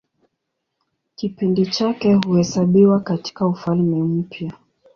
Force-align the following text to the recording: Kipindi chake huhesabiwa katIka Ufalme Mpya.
Kipindi 1.15 1.65
chake 1.65 2.13
huhesabiwa 2.13 2.99
katIka 2.99 3.47
Ufalme 3.47 4.03
Mpya. 4.03 4.53